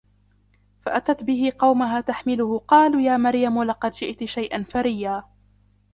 فَأَتَتْ 0.81 1.23
بِهِ 1.23 1.51
قَوْمَهَا 1.57 2.01
تَحْمِلُهُ 2.01 2.59
قَالُوا 2.59 3.01
يَا 3.01 3.17
مَرْيَمُ 3.17 3.63
لَقَدْ 3.63 3.91
جِئْتِ 3.91 4.23
شَيْئًا 4.23 4.63
فَرِيًّا 4.63 5.23